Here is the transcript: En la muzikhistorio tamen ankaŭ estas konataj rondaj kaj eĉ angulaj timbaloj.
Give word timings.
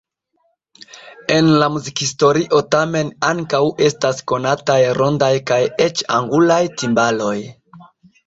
En 1.35 1.49
la 1.63 1.65
muzikhistorio 1.73 2.61
tamen 2.75 3.11
ankaŭ 3.27 3.61
estas 3.89 4.23
konataj 4.33 4.79
rondaj 5.01 5.31
kaj 5.51 5.61
eĉ 5.89 6.01
angulaj 6.17 6.61
timbaloj. 6.83 7.37